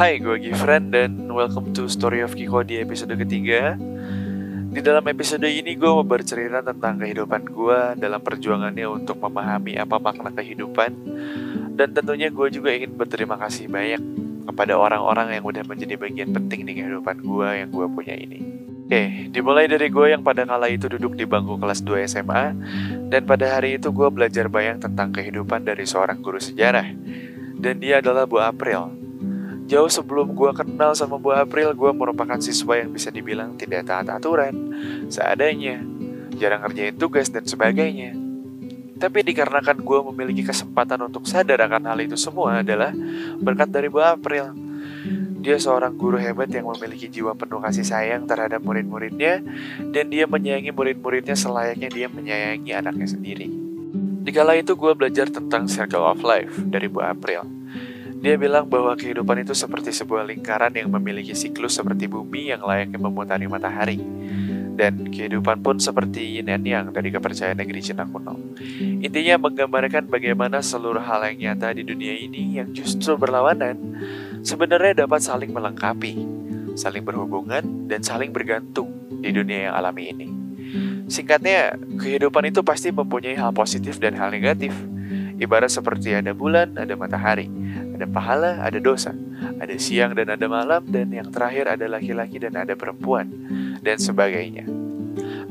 [0.00, 3.76] Hai, gue Gifran dan welcome to Story of Kiko di episode ketiga.
[4.72, 10.00] Di dalam episode ini gue mau bercerita tentang kehidupan gue dalam perjuangannya untuk memahami apa
[10.00, 10.96] makna kehidupan
[11.76, 14.00] dan tentunya gue juga ingin berterima kasih banyak
[14.48, 18.40] kepada orang-orang yang udah menjadi bagian penting di kehidupan gue yang gue punya ini.
[18.88, 22.56] Oke, dimulai dari gue yang pada kala itu duduk di bangku kelas 2 SMA
[23.12, 26.88] dan pada hari itu gue belajar banyak tentang kehidupan dari seorang guru sejarah
[27.60, 28.99] dan dia adalah Bu April
[29.70, 34.10] Jauh sebelum gue kenal sama Bu April, gue merupakan siswa yang bisa dibilang tidak taat
[34.10, 34.74] aturan,
[35.06, 35.78] seadanya,
[36.34, 38.18] jarang ngerjain tugas dan sebagainya.
[38.98, 42.90] Tapi dikarenakan gue memiliki kesempatan untuk sadar akan hal itu semua adalah
[43.38, 44.50] berkat dari Bu April.
[45.38, 49.38] Dia seorang guru hebat yang memiliki jiwa penuh kasih sayang terhadap murid-muridnya
[49.94, 53.46] dan dia menyayangi murid-muridnya selayaknya dia menyayangi anaknya sendiri.
[54.20, 57.59] Di kala itu gue belajar tentang circle of life dari Bu April.
[58.20, 63.00] Dia bilang bahwa kehidupan itu seperti sebuah lingkaran yang memiliki siklus seperti bumi yang layaknya
[63.00, 63.96] memutari matahari.
[64.76, 68.36] Dan kehidupan pun seperti yin dan yang dari kepercayaan negeri Cina kuno.
[69.00, 73.76] Intinya menggambarkan bagaimana seluruh hal yang nyata di dunia ini yang justru berlawanan
[74.40, 76.24] sebenarnya dapat saling melengkapi,
[76.76, 78.88] saling berhubungan, dan saling bergantung
[79.20, 80.28] di dunia yang alami ini.
[81.10, 84.70] Singkatnya, kehidupan itu pasti mempunyai hal positif dan hal negatif.
[85.40, 87.48] Ibarat seperti ada bulan, ada matahari
[88.00, 89.12] ada pahala, ada dosa,
[89.60, 93.28] ada siang dan ada malam, dan yang terakhir ada laki-laki dan ada perempuan,
[93.84, 94.64] dan sebagainya.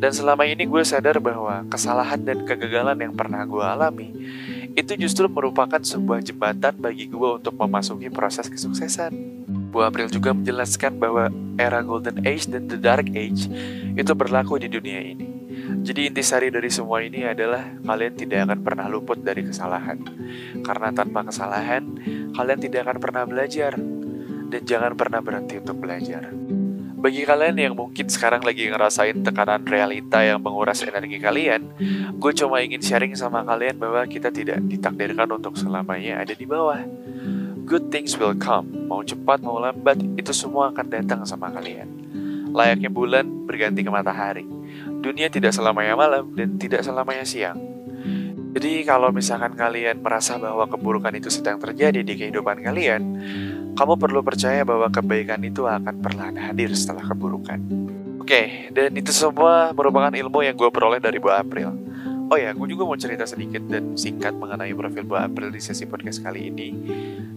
[0.00, 4.08] Dan selama ini gue sadar bahwa kesalahan dan kegagalan yang pernah gue alami
[4.72, 9.12] itu justru merupakan sebuah jembatan bagi gue untuk memasuki proses kesuksesan.
[9.68, 11.28] Bu April juga menjelaskan bahwa
[11.60, 13.52] era Golden Age dan The Dark Age
[13.92, 15.27] itu berlaku di dunia ini.
[15.68, 20.00] Jadi intisari dari semua ini adalah kalian tidak akan pernah luput dari kesalahan.
[20.64, 21.84] Karena tanpa kesalahan,
[22.32, 23.76] kalian tidak akan pernah belajar.
[24.48, 26.32] Dan jangan pernah berhenti untuk belajar.
[26.98, 31.70] Bagi kalian yang mungkin sekarang lagi ngerasain tekanan realita yang menguras energi kalian,
[32.18, 36.82] gue cuma ingin sharing sama kalian bahwa kita tidak ditakdirkan untuk selamanya ada di bawah.
[37.62, 41.86] Good things will come, mau cepat mau lambat, itu semua akan datang sama kalian.
[42.52, 44.58] Layaknya bulan berganti ke matahari
[44.98, 47.58] dunia tidak selamanya malam dan tidak selamanya siang.
[48.58, 53.02] Jadi kalau misalkan kalian merasa bahwa keburukan itu sedang terjadi di kehidupan kalian,
[53.78, 57.60] kamu perlu percaya bahwa kebaikan itu akan perlahan hadir setelah keburukan.
[58.18, 61.87] Oke, dan itu semua merupakan ilmu yang gue peroleh dari Bu April.
[62.28, 65.88] Oh ya, gue juga mau cerita sedikit dan singkat mengenai profil Bu April di sesi
[65.88, 66.68] podcast kali ini.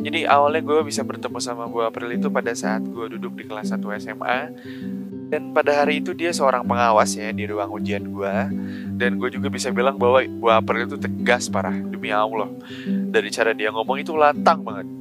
[0.04, 3.72] Jadi awalnya gue bisa bertemu sama Bu April itu pada saat gue duduk di kelas
[3.72, 4.40] 1 SMA
[5.32, 8.36] dan pada hari itu dia seorang pengawas ya di ruang ujian gue.
[9.00, 12.52] Dan gue juga bisa bilang bahwa Bu April itu tegas parah Demi Allah.
[12.84, 14.92] Dari cara dia ngomong itu lantang banget.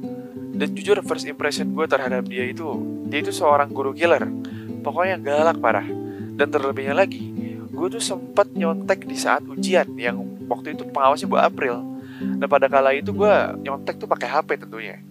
[0.55, 2.63] Dan jujur first impression gue terhadap dia itu
[3.11, 4.23] Dia itu seorang guru killer.
[4.87, 5.87] Pokoknya galak parah.
[6.31, 7.50] Dan terlebihnya lagi
[7.81, 11.81] Gue tuh sempat nyontek di saat ujian Yang waktu itu pengawasnya Bu April
[12.21, 13.33] Nah pada kala itu gue
[13.65, 15.01] nyontek tuh pakai HP tentunya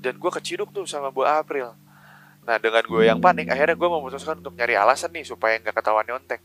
[0.00, 1.76] Dan gue keciduk tuh sama Bu April
[2.44, 6.04] Nah dengan gue yang panik, akhirnya gue memutuskan untuk nyari alasan nih supaya nggak ketahuan
[6.04, 6.40] nyontek.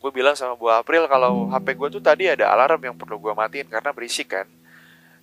[0.00, 3.32] Gue bilang sama Bu April kalau HP gue tuh tadi ada alarm yang perlu gue
[3.36, 4.48] matiin karena berisik kan.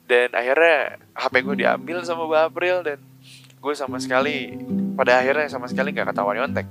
[0.06, 3.02] Dan akhirnya HP gue diambil sama Bu April dan
[3.62, 4.58] gue sama sekali
[5.02, 6.70] pada akhirnya sama sekali nggak ketahuan nyontek.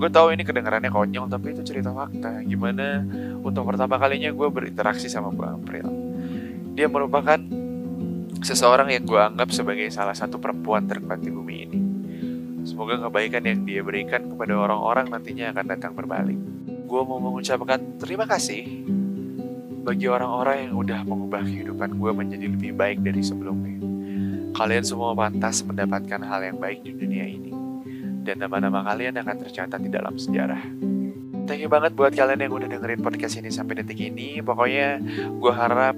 [0.00, 2.40] Gue tahu ini kedengarannya konyol tapi itu cerita fakta.
[2.48, 3.04] Gimana
[3.44, 5.84] untuk pertama kalinya gue berinteraksi sama Bu April.
[6.72, 7.36] Dia merupakan
[8.40, 11.80] seseorang yang gue anggap sebagai salah satu perempuan terkuat di bumi ini.
[12.64, 16.40] Semoga kebaikan yang dia berikan kepada orang-orang nantinya akan datang berbalik.
[16.88, 18.64] Gue mau mengucapkan terima kasih
[19.84, 23.76] bagi orang-orang yang udah mengubah kehidupan gue menjadi lebih baik dari sebelumnya.
[24.56, 27.47] Kalian semua pantas mendapatkan hal yang baik di dunia ini.
[28.28, 30.60] Dan nama-nama kalian akan tercatat di dalam sejarah.
[31.48, 34.44] Thank you banget buat kalian yang udah dengerin podcast ini sampai detik ini.
[34.44, 35.00] Pokoknya
[35.32, 35.96] gue harap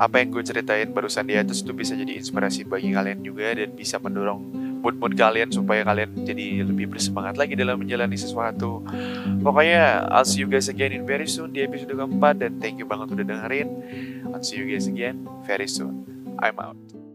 [0.00, 3.76] apa yang gue ceritain barusan di atas itu bisa jadi inspirasi bagi kalian juga dan
[3.76, 4.40] bisa mendorong
[4.80, 8.80] mood-mood kalian supaya kalian jadi lebih bersemangat lagi dalam menjalani sesuatu.
[9.44, 12.88] Pokoknya I'll see you guys again in very soon di episode keempat dan thank you
[12.88, 13.68] banget udah dengerin.
[14.32, 16.08] I'll see you guys again very soon.
[16.40, 17.05] I'm out.